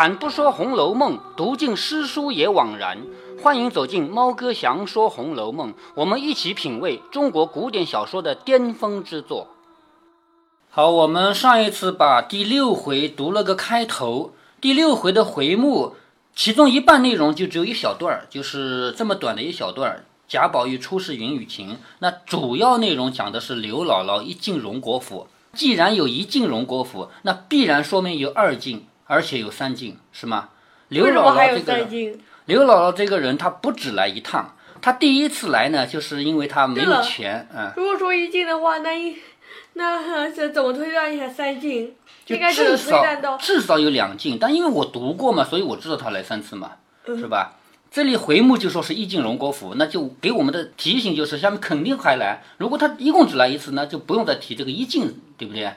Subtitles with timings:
[0.00, 3.02] 开坛不说《红楼梦》，读尽诗书也枉然。
[3.42, 9.48] 欢迎走进猫哥祥说《红楼梦》，我们一起品味中国古典小说的巅峰之作。
[10.70, 15.94] 好，我们上一次把第六回读了个开头，第六回的回目，
[16.34, 20.06] 其中一半内容就只有一小段儿，就是这么短的一小段儿。
[20.26, 25.26] 贾宝玉出示云雨情，那主要内容讲的是刘姥姥一进荣国府。
[25.52, 30.50] 既然有一进荣国府，那必然说明有二进，而且有三进，是吗？
[30.86, 32.18] 刘姥姥这个？
[32.44, 39.16] 刘姥姥这个人，她不止来一趟，她第一次来呢，就是因为她没有钱，嗯，如果说一进的话，那一
[39.72, 41.92] 那这怎么推断一下三进？
[42.24, 43.04] 就应该至少
[43.40, 46.70] 至少有两进，但因为我读过嘛，所以我知道他来三次嘛，
[47.06, 47.56] 嗯是吧？
[47.90, 52.44] 这里回目就说是一进荣国府，那就给我们的提醒就是下面肯定还来。
[52.58, 55.72] 如果他一共只来一次，那就不用再提这个一进，对不对？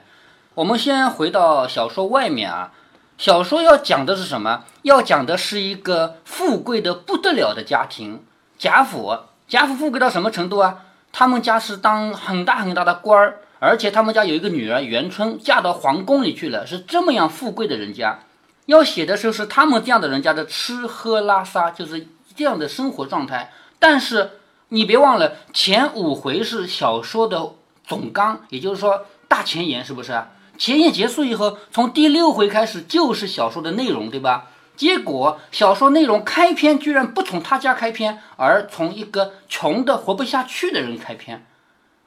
[0.54, 2.72] 我们先回到小说外面啊，
[3.18, 4.66] 小说要讲的是什么？
[4.82, 8.24] 要讲的是一个富贵的不得了的家庭，
[8.58, 9.18] 贾府。
[9.48, 10.80] 贾府富贵到什么程度啊？
[11.12, 18.20] 他们家是当很大很大的官儿，而且他们家有一个女儿元春嫁到皇宫里去了，是这么样富贵的人家。
[18.66, 23.52] 要写的就是他们这样的人家的吃喝拉撒，就是这样的生活状态。
[23.78, 24.32] 但是
[24.70, 27.52] 你别忘了，前五回是小说的
[27.86, 30.20] 总纲，也就是说大前言，是不是？
[30.58, 34.50] 前言结束以后，从第六回开始就是小说的内容，对吧？
[34.76, 41.46] 结果小说内容开篇居然不从他家开篇，而从一个穷的活不下去的人开篇，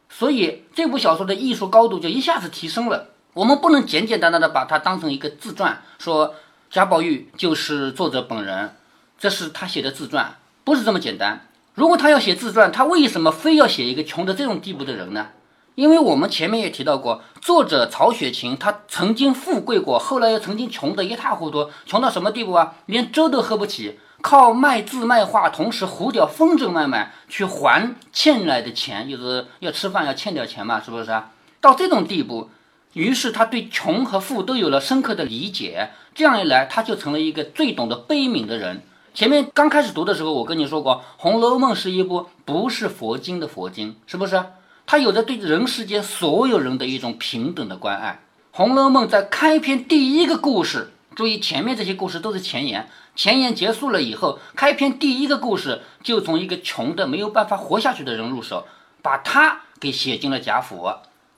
[0.09, 3.11] 所以这部小说的艺术高度就一下子提升了。
[3.35, 6.35] 我们不能简简单单的把它当成一个自传，说
[6.71, 8.75] 贾宝玉就是作者本人，
[9.19, 11.47] 这是他写的自传，不是这么简单。
[11.75, 15.29] 如果他要写自传，他为什么非要写一个穷的这种地步的人呢？
[15.77, 22.77] 因为我们前面也提到过，作者曹雪芹他曾经富贵过，后来又曾经穷得一塌糊涂，穷到什么地步啊？
[22.87, 31.33] 连粥都喝不起，靠卖字卖画，同时胡搅风筝卖卖去还欠来的钱，就是要吃饭要欠点钱嘛，是不是啊？
[31.61, 32.49] 到这种地步，
[32.95, 38.81] 于是他对穷和富都有了深刻的理解，这样一来，他就成了一个最懂得悲悯的人。
[39.13, 44.43] 前面刚开始读的时候，我跟你说过，《红楼梦》是一部不是佛经的佛经，是不是？
[44.87, 48.21] 他有着对人世间所有人的一种平等的关爱。
[48.57, 58.67] 《红楼梦》在开篇第一个故事，注意前面这些故事都是前言，前言结束了以后，开篇第一个故事就从一个穷的没有办法活下去的人入手，
[59.03, 60.89] 把他给写进了贾府。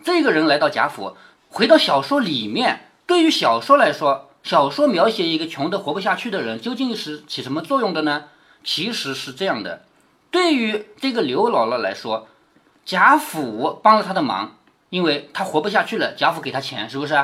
[0.04, 1.16] 这个人来到贾府，
[1.48, 8.24] 回到小说里面，对于小说来说，小说描写一个穷的活不下去的人，究竟是起什么作用的呢？
[8.62, 9.84] 其实是这样的，
[10.30, 12.28] 对于这个刘姥姥来说，
[12.88, 14.56] 贾府帮了他的忙，
[14.88, 17.14] 因为他活不下去了，贾府给他钱，是不是？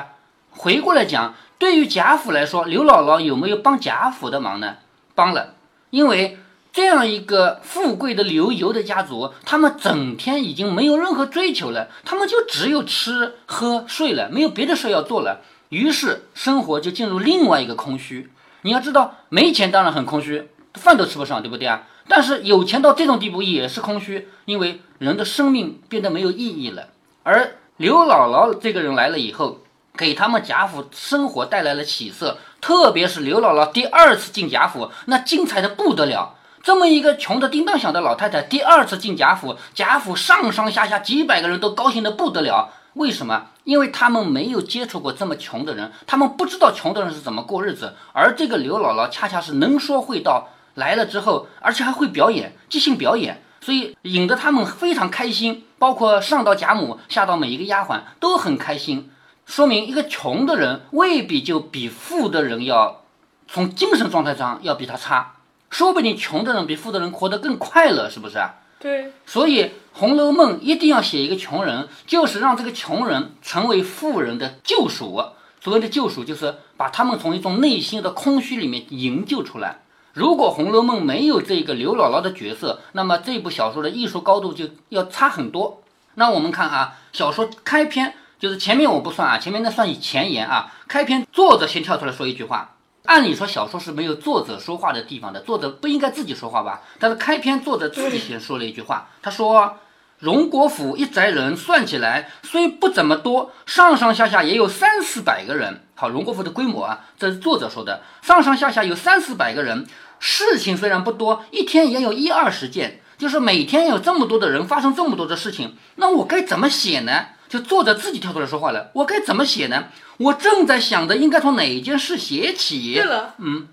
[0.51, 4.77] 回过来讲，对于贾府来说，刘姥姥有没有帮贾府的忙呢？
[5.15, 5.55] 帮了，
[5.89, 6.39] 因为
[6.71, 15.41] 这样一个富贵的流油的家族，他们整天已经没有任何追求了，他们就只有吃喝睡了，没有别的事要做了。
[15.71, 18.31] 于是生活就进入另外一个空虚。
[18.61, 21.83] 你要知道，没钱当然很空虚，饭都吃不上，对不对啊？
[22.07, 26.89] 但是有钱到这种地步也是空虚，因为人的生命变得没有意义了。
[27.23, 29.61] 而刘姥姥这个人来了以后，
[29.97, 36.35] 给他们贾府生活带来了起色，特别是刘姥姥第二次进贾府，那精彩的不得了。
[36.62, 42.71] 这么一个穷的叮当响的老太太，第二次进贾府，贾府上上下下几百个人都高兴的不得了。
[42.95, 43.47] 为什么？
[43.65, 47.95] 因为他们没有接触过这么穷的人，他们不知道穷的人是怎么过日子。
[48.12, 55.65] 而这个刘姥姥恰恰是能说会道，来了之后，而且还会表演，即兴表演，所以引得他们非常开心。
[55.79, 59.11] 包括上到贾母，下到每一个丫鬟都很开心。
[59.45, 63.03] 说明一个穷的人未必就比富的人要
[63.47, 65.35] 从精神状态上要比他差，
[65.69, 68.55] 说不定穷的人比富的人活得更快乐，是不是啊？
[68.79, 75.23] 对，所以《红楼梦》一定要写一个穷人，就是让这个穷人成为富人的救赎。
[75.61, 79.81] 所谓的救赎，就是把他们从一种内心的空虚里面营救出来。
[80.14, 85.82] 如果《红楼梦》没有这个刘姥姥的角色，那么这部小说的艺术高度就要差很多。
[86.14, 90.72] 那我们看啊，小说开篇就是前面我不算啊，前面那算以前言啊。
[90.87, 92.76] 开篇作者先跳出来说一句话，
[93.06, 96.82] 按理说小说是没有作者说话的地方的，作者不应该自己说话吧？
[97.00, 99.78] 但是开篇作者自己先说了一句话，他说
[100.20, 105.81] ：“荣国府一宅人算起来虽不怎么多，上上下下也有三四百个人。
[105.96, 109.87] 好，荣国府的规模啊，这是作者说的，上上下下有三四百个人。
[110.26, 119.88] 事情虽然不多，一天也有一二十件，就是每天有这么多的人发生这么多的事情，那我该怎么写呢？”就作者自己跳出来说话了，我该怎么写呢？
[120.17, 122.94] 我正在想着应该从哪一件事写起。
[122.94, 123.69] 对了，嗯，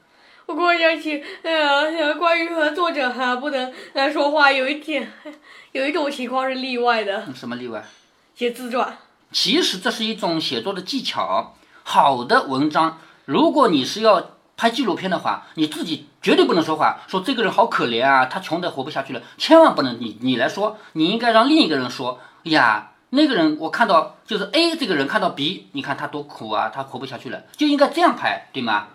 [0.45, 5.09] 我跟我想起，呃，关于和作者还不能来说话，有一点，
[5.71, 7.81] 有一种情况是例外的，什么例外？
[8.35, 8.97] 写自传。
[9.31, 11.55] 其实这是一种写作的技巧。
[11.83, 14.31] 好的文章，如果你是要
[14.61, 22.91] 拍纪录片的话，你自己绝对不能说话，说这个人好可怜啊，他穷得活不下去了，千万不能你你来说，你应该让另一个人说呀。
[23.09, 28.89] 那个人我看到就是 A 这个人看到 B，你看他多苦啊，他活不下去了，就应该这样拍，对吗？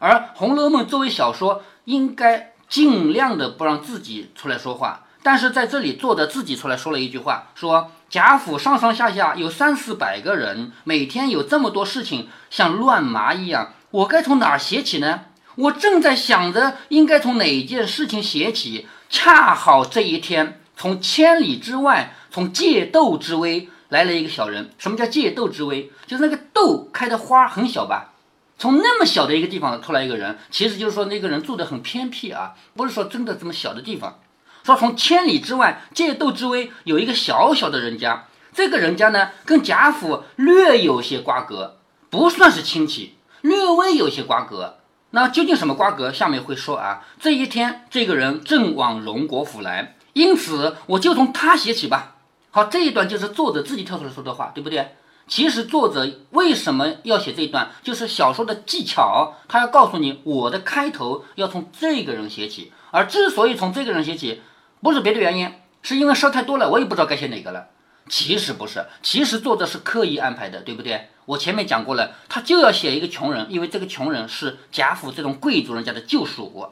[0.00, 5.04] 而《红楼梦》作为小说，应该尽量的不让自己出来说话。
[5.22, 15.22] 但是在这里，作者自己出来说了一句话，说贾府上上下下有三四百个人，每天有这么多事情，像乱麻一样，我该从哪儿写起呢？
[15.54, 22.16] 我正在想着应该从哪件事情写起，恰好这一天，从千里之外。
[22.32, 25.92] 从借豆之微来了一个小人，什么叫借豆之微？
[26.06, 28.14] 就是那个豆开的花很小吧？
[28.56, 34.20] 从那么小的一个地方出来一个人，其实就是说那个人住的很偏僻啊，不是说真的这么小的地方。
[34.64, 41.76] 说从千里之外借豆之微有一个小小的人家，这个人家呢跟贾府略有些瓜葛，
[42.08, 44.78] 不算是亲戚，略微有些瓜葛。
[45.10, 46.10] 那究竟什么瓜葛？
[46.10, 47.04] 下面会说啊。
[47.20, 52.16] 这一天，这个人正往荣国府来，因此我就从他写起吧。
[52.50, 54.96] 好，这一段就是作者自己跳出来说的话，对不对？
[55.28, 62.72] 其实作者为什么要写这一段，就是小说的技巧，他要告诉你，我的开头要从这个人写起。
[62.90, 64.42] 而之所以从这个人写起，
[64.82, 67.68] 不是别的原因，是因为事儿太多了，我也不知道该写哪个了。
[68.08, 71.08] 其实不是，其实作者是刻意安排的，对不对？
[71.26, 76.68] 我前面讲过了，他就要写一个穷人，因为这个穷人是贾府这种贵族人家的救赎。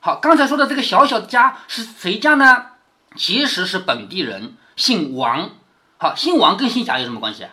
[0.00, 2.66] 好，刚才说的这个小小的家是谁家呢？
[3.16, 4.54] 其实是本地人。
[4.76, 5.50] 姓王，
[5.98, 7.46] 好，姓王跟姓贾有什么关系？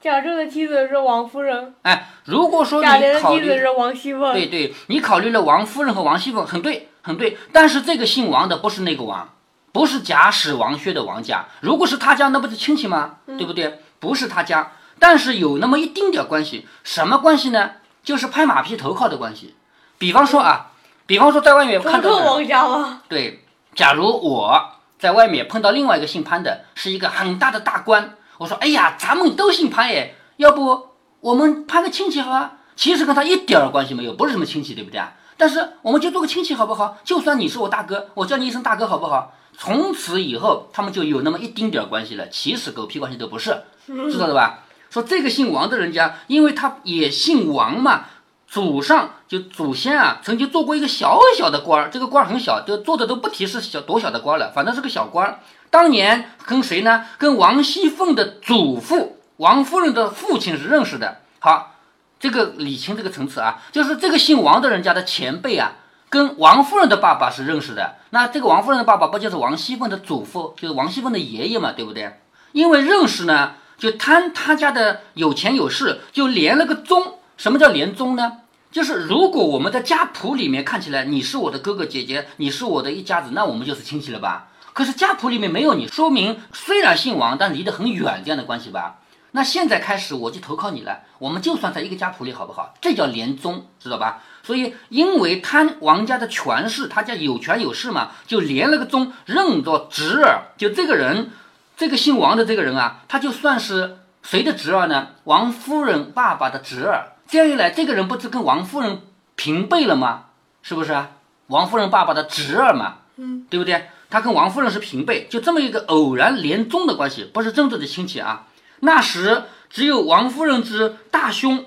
[0.00, 1.74] 贾政的妻子是王夫人。
[1.82, 4.32] 哎，如果说贾琏的妻子是王熙凤。
[4.32, 7.36] 对对，你考虑了王夫人和王熙凤，很对，很对。
[7.52, 9.28] 但是这个姓王的不是那个王，
[9.70, 11.44] 不是贾史王薛的王家。
[11.60, 13.16] 如果是他家，那不是亲戚吗？
[13.26, 13.80] 对不对？
[14.00, 16.68] 不是他家，但是有那么一丁点关系。
[16.84, 17.72] 什么关系呢？
[18.04, 19.56] 就是拍马屁投靠的关系。
[19.98, 20.70] 比方说啊，
[21.06, 23.02] 比方说在外面看到王家吗？
[23.08, 23.44] 对，
[23.74, 24.62] 假如我。
[25.00, 28.14] 在外面碰到另外一个姓潘的，是一个很大的大官。
[28.38, 35.14] 我说：“哎呀，咱们都姓潘哎，要不我们攀个亲戚好啊？”其实跟他一点儿关系没有，不是什么亲戚，对不对啊？
[35.36, 36.96] 但是我们就做个亲戚好不好？
[37.02, 39.34] 就算你是我大哥，我叫你一声大哥好不好？
[39.58, 42.28] 从此以后，他们就有那么一丁点儿关系了。
[42.28, 44.60] 其实狗屁关系都不是，知道了吧？
[44.92, 48.04] 说这个姓王的人家，因为他也姓王嘛。
[48.46, 55.40] 祖上就祖先啊，曾经做过一个小小的官儿，这个官儿很小，就做的都不提是小多小的官了，反正是个小官儿。
[55.70, 57.06] 当年跟谁呢？
[57.16, 61.22] 跟王熙凤的祖父王夫人的父亲是认识的。
[61.38, 61.76] 好，
[62.20, 65.72] 这个理清这个层次啊，就是这个姓王的人家的前辈啊，
[66.10, 67.96] 跟王夫人的爸爸是认识的。
[68.10, 72.20] 那这个王夫人的爸爸不就是王熙凤的祖父，就是王熙凤的爷爷嘛，对不对？
[72.52, 77.14] 因为认识呢，就贪他家的有钱有势，就连了个宗。
[77.36, 78.34] 什么叫连宗呢？
[78.70, 84.50] 就是如果我们的家谱里面看起来你是我的哥哥姐姐，你是我的一家子，那我们就是亲戚了吧？
[84.72, 89.00] 可是家谱里面没有你，说明虽然姓王，但离得很远这样的关系吧？
[89.32, 92.74] 那现在开始我就投靠你了，我们就算在一个家谱里好不好？
[92.80, 94.22] 这叫连宗，知道吧？
[94.44, 100.52] 所以因为贪王家的权势，他家有权有势嘛，就连了个宗，认作侄儿。
[100.56, 101.32] 就这个人，
[101.76, 105.08] 这个姓王的这个人啊，他就算是谁的侄儿呢？
[105.24, 107.12] 王夫人爸爸的侄儿。
[107.28, 109.00] 这样一来，这个人不是跟王夫人
[109.36, 110.26] 平辈了吗？
[110.62, 111.10] 是不是啊？
[111.48, 113.88] 王夫人爸爸的侄儿嘛，嗯，对不对？
[114.10, 118.46] 他跟王夫人是平辈，就这么一个偶然连宗的关系，不是真正的亲戚啊。
[118.80, 121.64] 那时只有王夫人之大兄，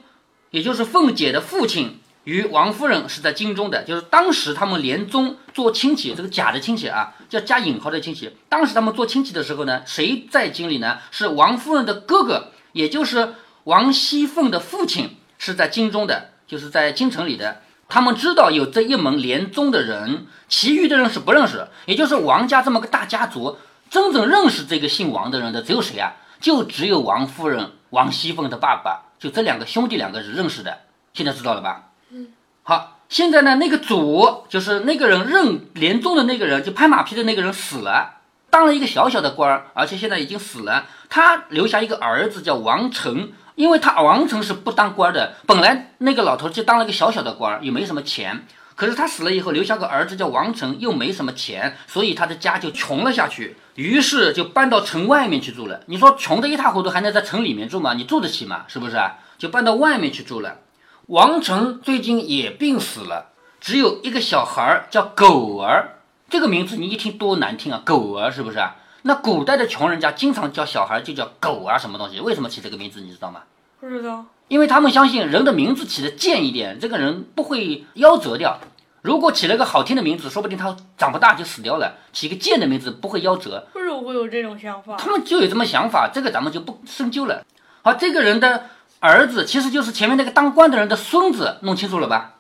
[0.51, 8.35] 也就是凤姐的父亲与王夫人是在京中的，就是当时他们连宗做亲戚，这个假的亲戚啊，叫加引号的亲戚。
[8.49, 10.99] 当时他们做亲戚的时候呢，谁在京里呢？
[11.09, 15.17] 是王夫人的哥哥，也就是王熙凤的父亲。
[15.37, 17.61] 是在京中的，就是在京城里的。
[17.89, 21.67] 他们知道有这一门连宗的人，其余的人是不认识。
[21.85, 23.57] 也就是王家这么个大家族，
[23.89, 26.13] 真正认识这个姓王的人的只有谁啊？
[26.39, 30.79] 就只有王夫人、王熙凤的爸爸，就这两个兄弟两个是认识的。
[31.13, 31.89] 现在知道了吧？
[32.67, 40.87] 好，现在呢，那个主就是那个人任连中的那个人，就拍马屁的那个人死了，当了一个小小的官儿，而且现在已经死了。
[41.07, 43.31] 他留下一个儿子叫王成。
[43.53, 48.45] 因为他王成是不当官的，本来那个老头就当了一个小小的官，也没什么钱。
[48.75, 53.55] 可是他死了以后，留下个儿子叫王成，又没什么钱，所以他的家就穷了下去。
[53.75, 55.79] 于是就搬到城外面去住了。
[55.85, 57.93] 你说穷的一塌糊涂，还能在城里面住吗？
[57.93, 58.65] 你住得起吗？
[58.67, 59.19] 是不是啊？
[59.37, 60.57] 就搬到外面去住了。
[61.07, 63.27] 王成最近也病死了，
[63.61, 65.99] 只有一个小孩儿叫狗儿。
[66.27, 68.75] 这个名字你一听多难听啊，狗儿是不是啊？
[69.03, 72.19] 那古代的穷人家经常叫小孩就叫狗啊，什么东西？
[72.19, 73.01] 为什么起这个名字？
[73.01, 73.41] 你知道吗？
[73.79, 74.25] 不知道。
[74.47, 78.59] 因为他们相信人的名字起的贱一点，这个人不会夭折掉。
[79.03, 81.97] 如果起了个好听的名字，说不定他长不大就死掉了。
[82.13, 83.67] 起个贱的名字不会夭折。
[83.75, 84.95] 为什么会有这种想法？
[84.97, 87.45] 他们就有这么想法，这个咱们就不深究了。
[87.83, 88.65] 好，这个人的
[88.99, 92.33] 儿子其实就是前面那个当官的人的孙子，弄清楚了吧？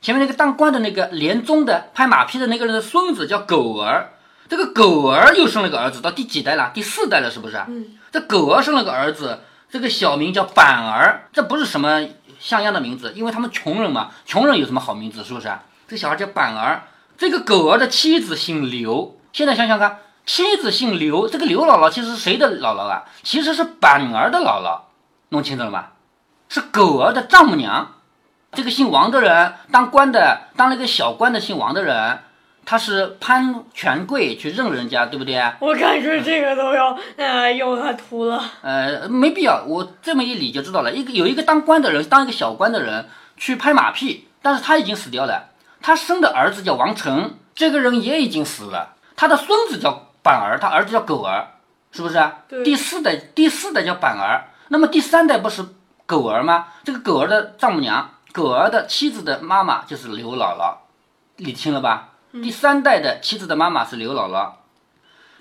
[0.00, 4.14] 前面那个当官的那个连宗的拍马屁的那个人的孙子叫狗儿。
[4.48, 6.72] 这个狗儿又生了个儿子，到第几代了？
[6.74, 7.56] 第四代了，是不是？
[7.68, 7.98] 嗯。
[8.10, 9.38] 这狗儿生了个儿子，
[9.70, 12.06] 这个小名叫板儿，这不是什么
[12.38, 15.50] 像样的名字，因为他们穷人嘛，穷人有什么好名字，是不是？
[15.88, 16.82] 这小孩叫板儿。
[17.16, 23.04] 这个狗儿的妻子姓刘，现在想想看，妻子姓刘，这个刘姥姥其实是谁的姥姥啊？
[23.22, 24.80] 其实是板儿的姥姥，
[25.32, 25.92] 弄清楚了吧？
[26.48, 27.94] 是狗儿的丈母娘。
[28.52, 32.20] 这个姓王的人，当官的，当了个小官的姓王的人。
[32.64, 35.34] 他是攀权贵去认人家，对不对？
[35.58, 38.40] 我感觉这个都要呃用他图了。
[38.62, 40.92] 呃，没必要，我这么一理就知道了。
[40.92, 45.48] 一个有一个当官的人，当一个小官的人去拍马屁，但是他已经死掉了。
[45.80, 48.94] 他生的儿子叫王成，这个人也已经死了。
[49.16, 51.54] 他的孙子叫板儿，他儿子叫狗儿，
[51.90, 52.30] 是不是。
[52.62, 55.62] 第四代，第四代叫板儿，那么第三代不是
[56.06, 56.68] 狗儿吗？
[56.82, 60.76] 这个狗儿的丈母娘，狗儿的妻子的妈妈就是刘姥姥，
[61.36, 62.14] 理清了吧？
[62.32, 64.52] 第三代的妻子的妈妈是刘姥姥，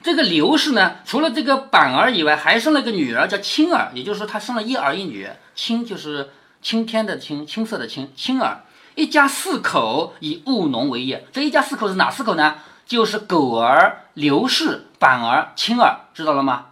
[0.04, 5.30] 这个刘氏呢，除了这个板儿以外，还生了个女儿叫青儿，也就是说，她生了一儿一女。
[5.56, 8.64] 青就是青天的青，青色的青，青儿
[8.96, 11.26] 一家四口以务农为业。
[11.32, 12.56] 这一家四口是哪四口呢？
[12.86, 16.66] 就是狗儿、刘氏、板儿、青儿，知道了吗？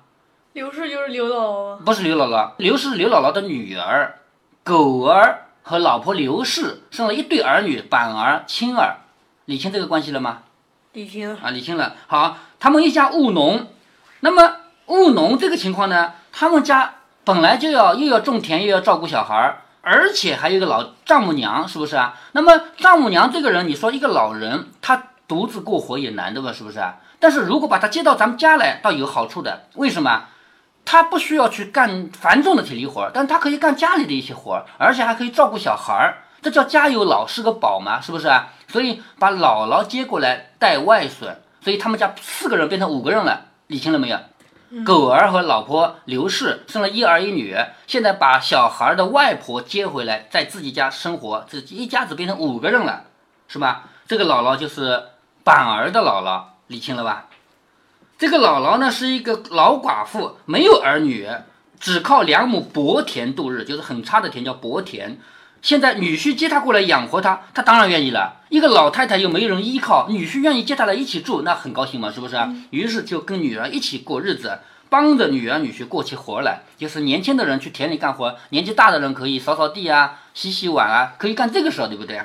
[0.60, 4.20] 刘氏就是刘姥姥，不是刘姥姥，刘氏刘姥姥的女儿。
[4.62, 8.98] 狗儿和老婆刘氏生了一对儿女，板儿、青儿。
[9.46, 10.40] 理清这个关系了吗？
[10.92, 11.96] 理清啊，理清了。
[12.08, 13.68] 好，他们一家务农，
[14.20, 22.16] 那么务农这个情况呢，他们家本来就要又要种田，又要照顾小孩儿，而且还有一个老丈母娘，是不是啊？
[22.34, 26.52] 那么丈母娘这个人，你说一个老人，他独自过活也难的吧？
[26.52, 26.98] 是不是啊？
[27.18, 29.68] 但是如果把他接到咱们家来，倒有好处的。
[29.76, 30.26] 为什么？
[30.92, 36.18] 他不需要去干繁重的体力活儿，但他可以干家里的一些活儿，而且还可以照顾小孩儿。
[36.42, 38.48] 这叫家有老是个宝嘛，是不是啊？
[38.68, 44.18] 所以把姥姥接过来带外孙，所以他们家四个人变成五个人了，理清了没有？
[44.84, 47.56] 狗儿和老婆刘氏生了一儿一女，
[47.86, 53.04] 现在把小孩的外婆接回来，在自己家生活，这一家子变成五个人了，
[53.48, 53.84] 是吧？
[54.08, 55.04] 这个姥姥就是
[55.44, 57.28] 板儿的姥姥，理清了吧？
[58.20, 61.26] 这个姥姥呢是一个老寡妇，没有儿女，
[61.80, 65.18] 只靠两亩薄田度日，就是很差的田，叫薄田。
[65.62, 68.42] 现在女婿接她过来养活她，她当然愿意了。
[68.50, 72.36] 一个老太太又没人依靠，女婿愿意接她来一起住，那很高兴嘛，是不是？
[72.72, 74.60] 于是就跟女儿一起过日子，
[74.90, 76.64] 帮着女儿女婿过起活来。
[76.78, 82.20] 就是年轻的人去田里干活，年纪大的人可以扫扫地啊、洗洗碗啊，可以干这个事儿，对不对？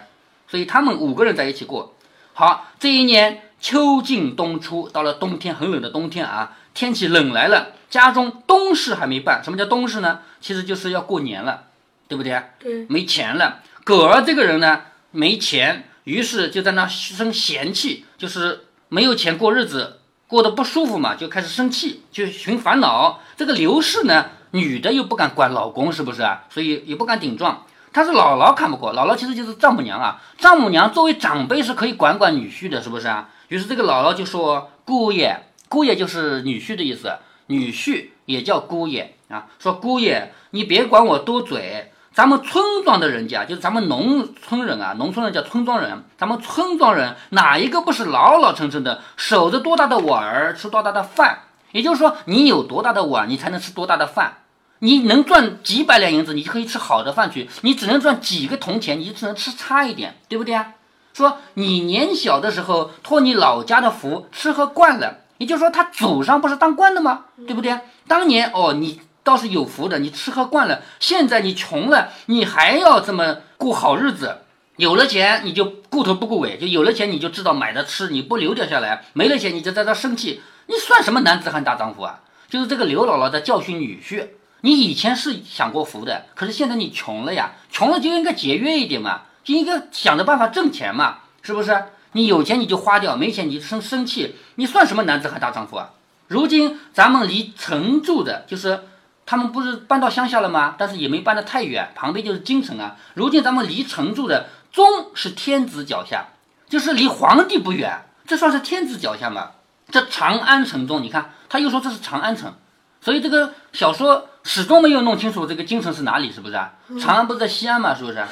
[0.49, 1.95] 所以他们五个人在一起过。
[2.33, 9.43] 好，这一年秋进冬出，到了冬天很冷的冬天啊，天气冷来了，家中冬事还没办。
[9.43, 10.19] 什么叫冬事呢？
[10.39, 11.65] 其实就是要过年了。
[12.07, 12.39] 对不对？
[12.59, 13.63] 对，没钱了。
[13.83, 23.21] 葛儿这个人呢，没钱，于是就在那生嫌气，就是没有钱过日子，过得不舒服嘛，就开始生气，就寻烦恼。
[23.39, 26.45] 这个刘氏呢，女的又不敢管老公，是不是啊？
[26.51, 27.65] 所以也不敢顶撞。
[27.91, 30.21] 她是姥姥看不过，姥姥其实就是丈母娘啊。
[30.37, 33.31] 丈母娘作为长辈是可以管管女婿的，是不是啊？
[33.55, 39.47] 于是这个姥姥就说：“姑爷，姑爷就是女婿的意思，女婿也叫姑爷啊。
[39.61, 46.03] 说姑爷，你别管我多嘴。”咱们村庄的人家，就是咱们农村人啊，农村人叫村庄人。
[46.19, 51.43] 咱们村庄人哪一个不是老老实实的，守着多大的碗儿吃多大的饭？
[51.71, 54.39] 也就是说，你有多大的碗，你才能吃多大的饭。
[54.81, 60.75] 你能赚几百两银子，你就可以吃好的饭去；你只能赚几个铜钱，你只能吃差一点，对不对啊？
[61.15, 67.25] 说你年小的时候托你老家的福，吃喝惯了，也就是说他祖上不是当官的吗？
[67.47, 67.79] 对不对？
[68.07, 69.01] 当年哦，你。
[69.25, 74.43] 倒是有福的，你吃喝惯了，现在你穷了，你还要这么过好日子？
[74.77, 82.21] 有了钱你就顾头不顾尾，就有了钱你就知道买的吃，你不留点下来；没了钱你就在这生气，你算什么男子汉大丈夫啊？
[82.51, 84.27] 就是这个刘姥姥在教训女婿，
[84.61, 91.85] 你以前是享过福的，可是现在你穷了呀，穷了就应该节约一点嘛，就应该想着办法挣钱嘛，是不是？
[92.13, 95.91] 你有钱你就花掉，没钱你就生生气，你算什么男子汉大丈夫啊？
[96.29, 98.85] 如今咱们离城住的，就是
[99.27, 100.77] 他们不是搬到乡下了吗？
[100.79, 102.97] 但是也没搬得太远，旁边就是京城啊。
[103.15, 106.27] 如今咱们离城住的，终是天子脚下，
[106.69, 109.51] 就是离皇帝不远，这算是天子脚下吗？
[109.91, 112.55] 这长安城中，你看他又说这是长安城，
[113.01, 116.73] 所以这个小说始终没有弄清楚这个京城是哪里，是不是啊？
[117.01, 117.95] 长安不是在西安嘛？
[117.95, 118.25] 是不是？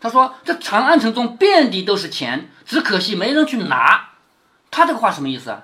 [0.00, 4.10] 他说这长安城中遍地都是钱，只可惜没人去拿。
[4.70, 5.62] 他这个话什么意思啊？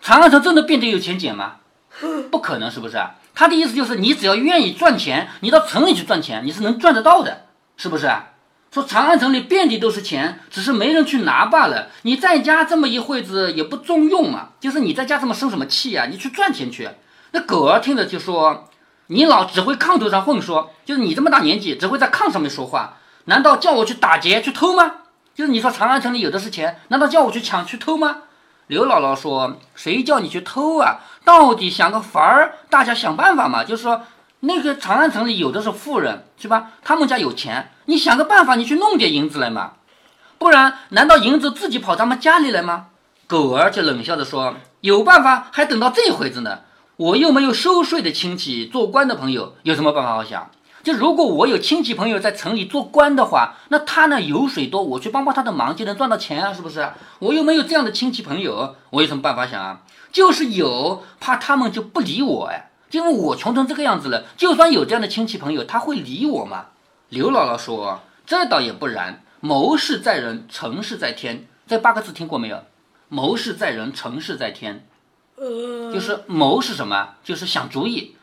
[0.00, 1.56] 长安城真的遍地有钱捡吗？
[2.30, 3.16] 不可能，是不是啊？
[3.34, 8.26] 他的意思就是你只要愿意赚钱，你到城里去赚钱，你是能赚得到的，是不是啊？
[8.72, 11.88] 说长安城里遍地都是钱，只是没人去拿罢了。
[12.02, 16.06] 你在家这么一会子也不中用嘛，就是你在家这么生什么气呀？
[16.08, 16.88] 你去赚钱去。
[17.32, 18.68] 那狗儿听着就说
[19.12, 24.92] ：“你老只会炕头上混说，就是你这么大年纪只会在炕上面说话，难道叫我去打劫去偷吗？
[25.34, 28.18] 就是你说长安城里有的是钱，难道叫我去抢去偷吗？”
[28.68, 31.00] 刘姥姥说：“谁叫你去偷啊？
[31.24, 33.64] 到底想个法儿，大家想办法嘛。
[33.64, 34.02] 就是说，
[34.40, 36.70] 那个长安城里有的是富人，是吧？
[36.84, 39.72] 他们家有钱，你想个办法，你去弄点银子来嘛。
[40.38, 42.86] 不然，难道银子自己跑咱们家里来吗？”
[43.26, 46.60] 狗儿就冷笑着说：“有办法，还等到这会子呢。
[47.00, 50.50] 我又没有收税的亲戚，做官的朋友，有什么办法好想？”
[50.84, 56.86] 就如果我有亲戚朋友在城里做官的话，那他呢油水多，我去帮帮他的忙就能赚到钱啊，是不是？
[57.20, 59.80] 我又没有这样的亲戚朋友，我有什么办法想啊？
[60.12, 66.66] 就是有，怕他们就不理我哎，因为我穷成这个样子了，就算有这样的亲戚朋友，他会理我吗？
[67.08, 71.46] 刘姥姥说：“这倒也不然，谋事在人，成事在天。
[71.66, 72.62] 这八个字听过没有？
[73.08, 74.86] 谋事在人，成事在天。
[75.92, 77.14] 就是谋是什么？
[77.24, 78.16] 就是想主意。”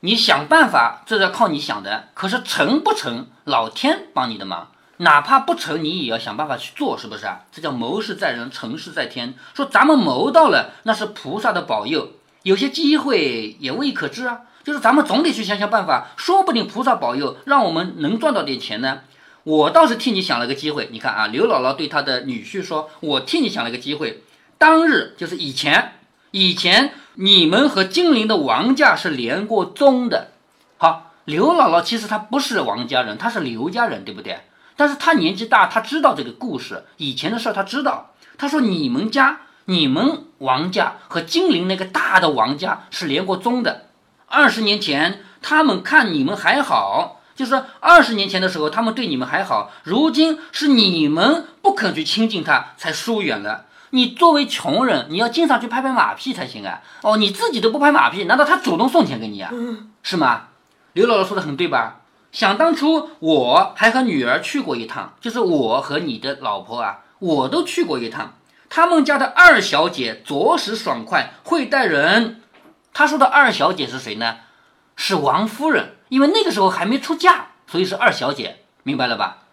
[0.00, 2.08] 你想办法，这要靠你想的。
[2.12, 4.68] 可是成不成，老天帮你的忙。
[4.98, 7.40] 哪怕不成，你也要想办法去做，是不是啊？
[7.50, 9.32] 这叫谋事在人，成事在天。
[9.54, 12.10] 说咱们谋到了，那是菩萨的保佑。
[12.42, 19.00] 有些机会也未可知啊，就是咱们总得去想想办法，说不定菩萨保佑，让我们能赚到点钱呢。
[19.44, 20.90] 我倒是替你想了个机会。
[20.92, 24.22] 你看啊，刘姥姥对她的女婿说：“我替你想了个机会。
[24.58, 25.94] 当日就是以前，
[26.34, 30.32] 以前。”你们和金陵的王家是连过宗的。
[30.78, 34.40] 好，刘姥姥其实她不是王家人，她是刘家人，对不对？
[34.74, 38.10] 但是她年纪大，她知道这个故事，以前的事她知道。
[38.36, 43.90] 她说：“你们家，你们王家和金陵那个大的王家是连过宗的。
[44.26, 49.70] 二十年前，他们看你们还好，就是二十年前的时候，他们对你们还好。
[49.84, 56.82] 如今是你们不肯去亲近他，才疏远了。”你作为穷人，你要经常去拍拍马屁才行啊！
[57.02, 59.52] 哦，你自己都不拍马屁，难道他主动送钱给你啊？
[60.02, 60.48] 是吗？
[60.94, 62.00] 刘姥姥说的很对吧？
[62.32, 68.34] 想当初我还和女儿去过一趟，就是我和你的老婆啊，我都去过一趟。
[68.68, 72.42] 他们家的二小姐着实爽快，会待人。
[72.92, 74.38] 他说的二小姐是谁呢？
[74.96, 79.43] 是王夫人，因为那个时候还没出嫁，所以是二小姐，明白了吧？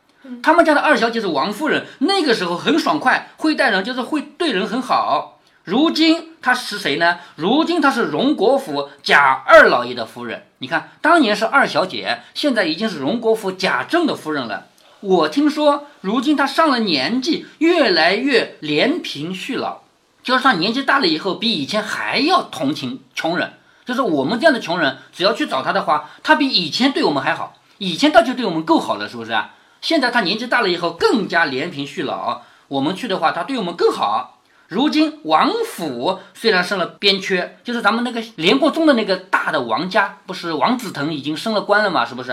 [0.44, 5.40] 他们家的二小姐是王夫人，那个时候很爽快，会待人，就是会对人很好。
[5.64, 7.20] 如今她是谁呢？
[7.36, 10.48] 如今她是荣国府贾二老爷的夫人。
[10.58, 14.66] 你看，当年是二小姐，现在已经是荣国府贾政的夫人了。
[15.02, 19.82] 我听说，如今她上了年纪，越来越怜贫恤老，
[20.24, 23.54] 就是她年纪大了以后，比以前还要同情穷人。
[23.86, 27.56] 就是我们这样的穷人，只要去找她的话，她比以前对我们还好。
[27.80, 29.56] 以前倒就对我们够好了，是不是啊？
[29.82, 34.38] 现在他年纪大了以后更加怜贫恤老，我们去的话他对我们更好。
[34.68, 42.06] 如今王府虽然升了边缺，就是咱们那个连过宗的那个大的王家，不是王子腾已经升了官了吗？
[42.06, 42.32] 是不是？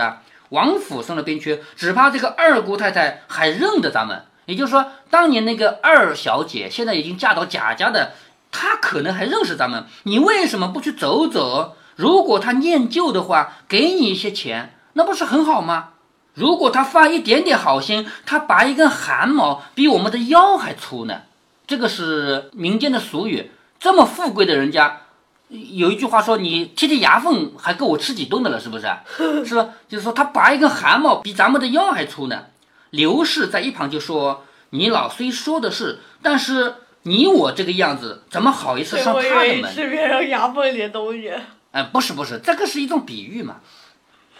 [0.49, 4.23] 王府升了边缺，只怕这个二姑太太还认得咱们。
[4.45, 8.13] 也就是说，当年那个二小姐现在已经嫁到贾家的，
[8.51, 9.85] 她可能还认识咱们。
[10.03, 11.75] 你为什么不去走走？
[11.95, 15.89] 如果她念旧的话，给你一些钱，那不是很好吗？
[16.33, 21.23] 如果他发一点点好心，他拔一根汗毛比我们的腰还粗呢。
[21.67, 23.51] 这个是民间的俗语。
[23.79, 25.01] 这么富贵的人家，
[25.49, 28.87] 有一句话说：“你贴贴牙缝还够我吃几顿的了，是不是？
[29.45, 29.69] 是吧？
[29.87, 32.45] 就是说他拔一根汗毛比咱们的腰还粗呢。”
[32.91, 39.73] 刘氏在一旁就说：“你老虽说的是，但是你我这个样子，怎么好意思上他的门？
[39.73, 41.31] 吃别人牙缝里的东西。
[41.71, 43.57] 哎，不是不是，这个是一种比喻嘛。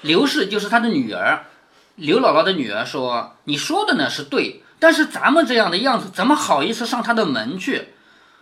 [0.02, 1.46] 刘氏就是他的女儿。
[2.00, 7.90] 刘姥姥的女儿说：“你说的呢是对，但是咱们这样的样子，怎么好意思上他的门去？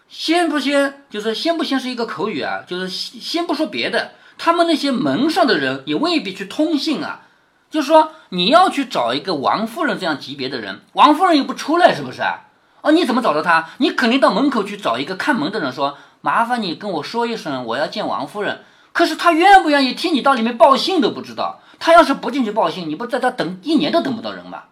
[0.07, 7.21] 先不先，就是先不先是一个口语啊，就是先不说别的，他们那些门上的人也未必去通信啊。
[7.69, 12.45] 就是说你要去找一个王夫人这样级别的人，王夫人又不出来，是不是啊？
[12.81, 13.71] 哦，你怎么找到他？
[13.79, 18.63] 你肯定到门口去找一个看门的人，说：‘麻烦你跟我说一声，我要见王夫人。
[18.93, 21.59] 可是他愿不愿意替你到里面报信都不知道。
[21.79, 24.63] 他要是不进去报信，你不在这等一年都等不到人吗？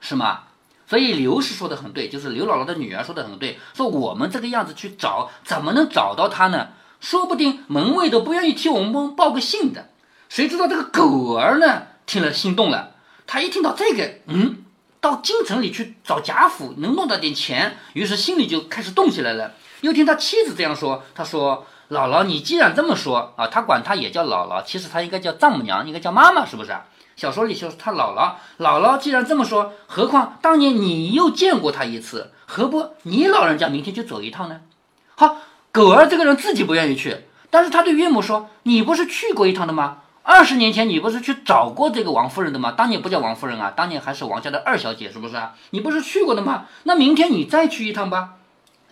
[0.00, 0.40] 是吗？
[0.86, 6.68] 所以刘氏说的很对，就是刘姥姥的女儿说的很对，说我们这个样子去找，怎么能找到他呢？
[7.00, 9.90] 说不定门卫都不愿意替我们报个信的。
[10.28, 11.84] 谁知道这个狗儿呢？
[12.04, 12.96] 听了心动了，
[13.26, 14.64] 他一听到这个，嗯，
[15.00, 19.54] 到京城里去找贾府能弄到点钱，于是心里就开始动起来了。
[19.80, 21.66] 又听他妻子这样说，他说。
[21.92, 26.74] 姥姥，你既然这么说啊，他管他也叫姥姥，其实他应该叫丈母娘，应该叫妈妈，是不是？
[27.16, 34.62] 小说里就是他姥姥，姥姥既然这么说，何况当年你又见过他一次，何不你老人家明天就走一趟呢？
[35.16, 35.36] 好，
[35.70, 39.98] 狗儿这个人自己不愿意去，但是他对岳母说：“你不是去过一趟的吗？
[40.22, 42.72] 二十年前你不是去找过这个王夫人的吗？
[42.74, 45.36] 当年不叫王夫人啊，当年还是王家的二小姐，是不是？
[45.70, 46.64] 你不是去过的吗？
[46.84, 48.30] 那明天你再去一趟吧。”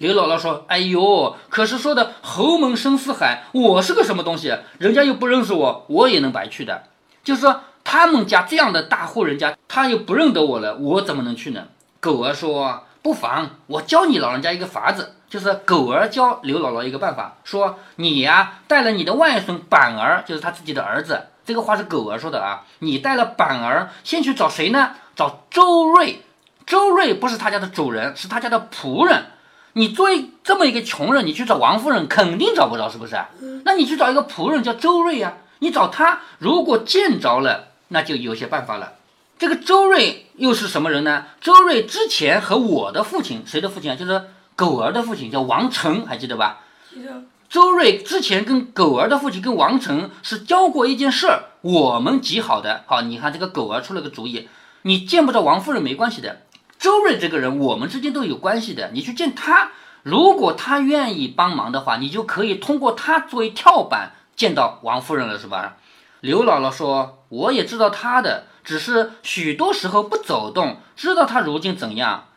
[0.01, 4.57] 刘姥姥说：“哎呦，可是说的侯门深似海，我是个什么东西？
[4.79, 6.85] 人家又不认识我，我也能白去的。
[7.23, 11.65] 就是说，他们家这样的大户人家，他又不认得我了，我怎么能去呢？”
[12.01, 22.65] 狗儿说：“不妨，我教你老人家一个法子，就是狗儿教刘姥姥一个办法，说你呀带了你的外孙板儿，就是他自己的儿子，这个话是狗儿说的啊。
[22.79, 24.93] 你带了板儿，先去找谁呢？
[25.15, 26.23] 找周瑞。
[26.65, 29.27] 周瑞不是他家的主人，是他家的仆人。”
[29.75, 33.17] 你作为这么一个穷人，你去找王夫人肯定找不着，是不是？
[33.65, 38.95] 那你去找一个仆人叫周瑞呀，你找他，如果见着了，那就有些办法了。
[39.39, 41.27] 这个周瑞又是什么人呢？
[41.41, 43.97] 周瑞之前和我的父亲，谁的父亲啊？
[43.97, 44.25] 就是
[44.57, 46.61] 狗儿的父亲，叫王成，还记得吧？
[46.93, 47.23] 记得。
[47.49, 52.85] 周瑞之前跟狗儿的父亲跟王成是交过一件事儿，我们极好的。
[52.87, 54.49] 好，你看这个狗儿出了个主意，
[54.83, 56.43] 你见不着王夫人没关系的。
[56.81, 58.91] 周瑞这个人，我们之间都有关系的。
[58.95, 59.71] 你去见他，
[60.03, 65.77] 如果他愿意帮忙的话，你就可以通过他作为跳板见到王夫人了，是吧？
[66.21, 72.29] 刘姥姥说：“我也知道他的，只是许多时候不走动，知道他如今怎样，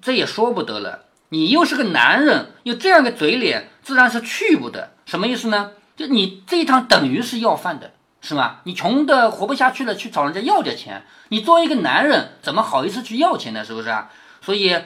[0.00, 1.00] 这也说不得了。
[1.28, 4.94] 你又是个男人，有这样个嘴脸，自然是去不得。
[5.04, 5.72] 什么意思呢？
[5.94, 8.58] 就你这一趟等于是要饭的。”是吗？
[8.64, 11.04] 你穷的活不下去了，去找人家要点钱。
[11.30, 13.64] 你作为一个男人，怎么好意思去要钱呢？
[13.64, 14.10] 是不是啊？
[14.42, 14.76] 所以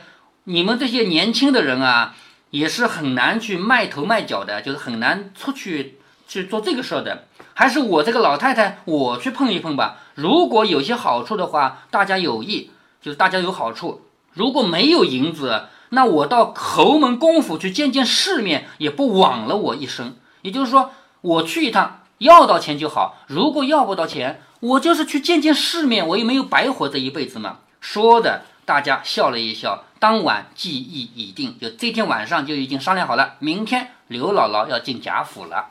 [0.44, 2.14] 你们这些年轻的人啊，
[2.50, 7.24] 也是很难去卖头卖脚的，就是很难出去去做这个事儿的。
[7.54, 9.98] 还是我这个老太太，我去碰一碰吧。
[10.14, 12.70] 如果有些好处的话，大家有益，
[13.02, 14.06] 就是大家有好处。
[14.32, 20.16] 如果没有银子，那我到侯门公府去见见世面，也不枉了我一生。
[20.42, 22.00] 也就是说，我去一趟。
[22.18, 27.59] 要到钱就好，如果要不到钱，我就是去见见世面，我也没有白活这一辈子嘛。
[27.81, 35.70] 说的大家笑了一笑，当晚记忆已定，就这天晚上就已经商量好了，明天刘姥姥要进贾府了。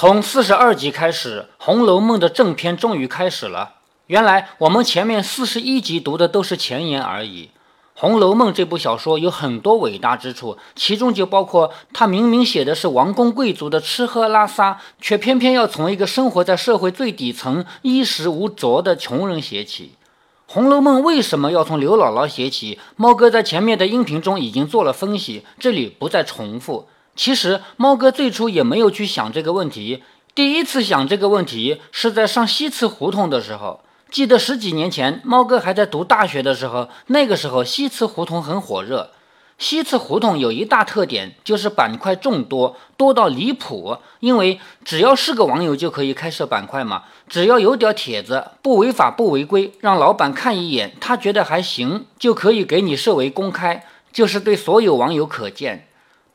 [0.00, 3.74] 从四十二集开始，《红楼梦》的正片终于开始了。
[4.06, 7.44] 原来我们前面四十一集读的都是前言而已。
[7.92, 19.96] 《红楼梦》这部小说有很多伟大之处，其中就包括它明明写的是王公贵族的吃喝拉撒，却偏偏要从一个生活在社会最底层、衣食无着的穷人写起。
[20.50, 22.78] 《红楼梦》为什么要从刘姥姥写起？
[22.96, 26.88] 猫哥在前面的音频中已经做了分析，这里不再重复。
[27.20, 30.02] 其实猫哥最初也没有去想这个问题，
[30.34, 33.82] 第一次想这个问题是在上西祠胡同的时候。
[34.10, 39.10] 记得十几年前，猫哥还在读大学的时候，那个时候西祠胡同很火热。
[39.58, 43.98] 西祠胡同有一大特点，就是板块众多，多到离谱。
[44.20, 55.86] 因为只要是个网友就可以开设板块嘛，只要有点帖子，不违法不违规，让老板看一眼，他觉得还行，就可以给你设为公开，就是对所有网友可见。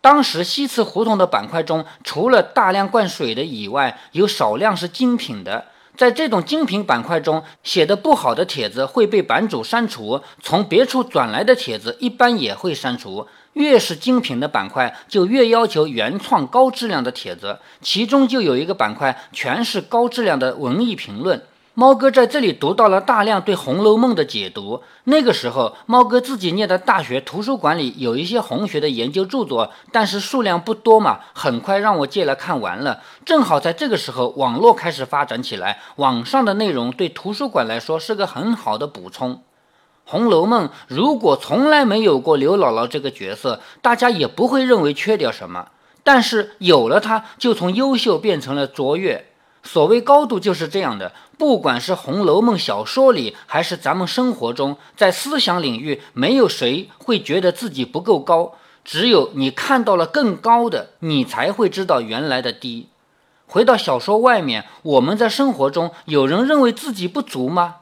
[0.06, 5.65] 当时西祠胡同的板块中，除了大量灌水的以外，有少量是精品的。
[5.98, 13.26] 在这种精品板块中，写的不好的帖子会被版主删除，从别处转来的帖子一般也会删除。
[13.54, 21.41] 越是精品的板块，就越要求原创高质量的帖子，其中就有一个板块，全是高质量的文艺评论。
[21.78, 24.82] 猫哥在这里读到了大量对《红楼梦》的解读。
[25.04, 33.02] 那个时候，猫哥自己念的大学图书馆里有一些红学的研究著作，但是数量不多嘛，很快让我借来看完了。
[33.26, 39.34] 正好在这个时候，网络开始发展起来，网上的内容对图书馆来说是个很好的补充。
[40.06, 45.68] 《红楼梦》如果从来没有过刘姥姥这个角色，大家也不会认为缺点什么。
[46.06, 49.26] 但是有了她，就从优秀变成了卓越。
[49.65, 58.54] 所谓高度就是这样的，不管是《红楼梦》小说里，还是咱们生活中，在思想领域，没有谁会觉得自己不够高，
[58.86, 62.88] 只有你看到了更高的，你才会知道原来的低。
[63.47, 67.78] 回到小说外面，我们在生活中，有人认为自己不足吗？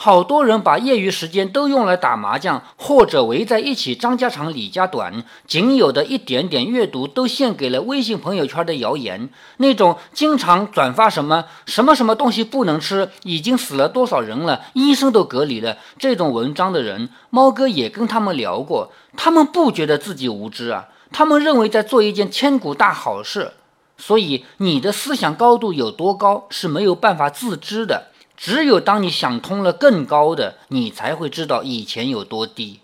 [0.00, 9.28] 好多人把业余时间都用来打麻将，或者围在一起张家长李家短，仅有的一点点阅读都献给了微信朋友圈的谣言。
[9.56, 23.54] 那种经常转发什么什么什么东西不能吃，已经死了多少人了，医生都隔离了这种文章的人，猫哥也跟他们聊过，他们不觉得自己无知啊，他们认为在做一件千古大好事。
[23.96, 28.12] 所以你的思想高度有多高是没有办法自知的。
[28.40, 32.78] 只有当你想通了更高的，你才会知道以前有多低。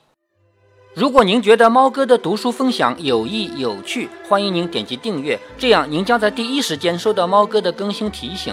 [0.94, 8.52] 如果您觉得猫哥的读书分享有益有趣，欢迎您点击订阅，这样您将在第一时间收到猫哥的更新提醒。